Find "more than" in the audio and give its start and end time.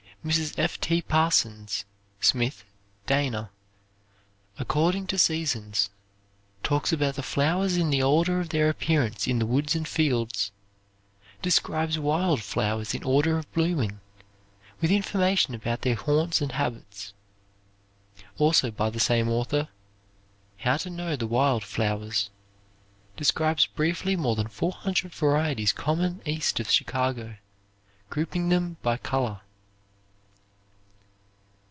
24.15-24.49